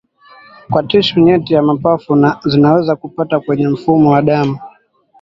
[0.69, 4.59] kwa tishu nyeti za mapafu na zinaweza kupita kwenye mfumo wa damu